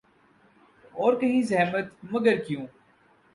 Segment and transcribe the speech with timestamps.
[0.93, 2.65] اور کہیں زحمت، مگر کیوں۔